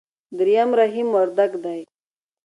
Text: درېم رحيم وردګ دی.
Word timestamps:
درېم 0.37 0.69
رحيم 0.79 1.07
وردګ 1.15 1.51
دی. 1.63 1.81